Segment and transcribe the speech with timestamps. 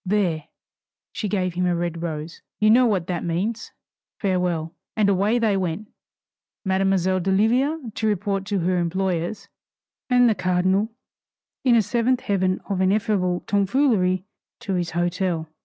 [0.03, 0.45] There"
[1.11, 3.71] she gave him a red rose "You know what that means!
[4.19, 5.89] Farewell!" And away they went
[6.65, 9.47] Mademoiselle d'Oliva to report to her employers,
[10.09, 10.89] and the cardinal,
[11.63, 14.25] in a seventh heaven of ineffable tomfoolery,
[14.61, 15.47] to his hotel.